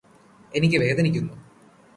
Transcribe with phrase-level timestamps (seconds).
[0.53, 1.35] എനിക്ക് വേദനിക്കുന്നു